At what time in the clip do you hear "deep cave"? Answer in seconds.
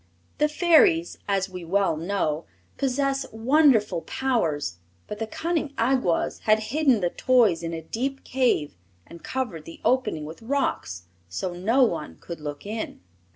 7.83-8.73